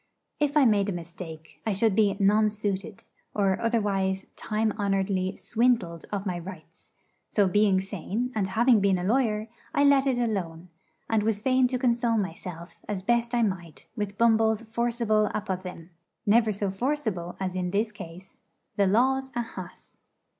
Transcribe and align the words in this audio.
If 0.39 0.57
I 0.57 0.65
made 0.65 0.89
a 0.89 0.93
mistake, 0.93 1.61
I 1.63 1.73
should 1.73 1.95
be 1.95 2.15
'nonsuited,' 2.15 3.05
or 3.35 3.61
otherwise 3.61 4.25
time 4.35 4.71
honouredly 4.71 5.37
swindled 5.37 6.05
of 6.11 6.25
my 6.25 6.39
rights: 6.39 6.91
so 7.29 7.47
being 7.47 7.79
sane 7.79 8.31
and 8.33 8.47
having 8.47 8.79
been 8.79 8.97
a 8.97 9.03
lawyer, 9.03 9.47
I 9.75 9.83
let 9.83 10.07
it 10.07 10.17
alone; 10.17 10.69
and 11.07 11.21
was 11.21 11.39
fain 11.39 11.67
to 11.67 11.77
console 11.77 12.17
myself 12.17 12.79
as 12.89 13.03
best 13.03 13.35
I 13.35 13.43
might 13.43 13.85
with 13.95 14.17
Bumble's 14.17 14.63
forcible 14.63 15.29
apothegm 15.35 15.89
never 16.25 16.51
so 16.51 16.71
forcible 16.71 17.37
as 17.39 17.55
in 17.55 17.69
this 17.69 17.91
case 17.91 18.39
'The 18.77 18.87
law's 18.87 19.31
a 19.35 19.43
hass.' 19.43 19.97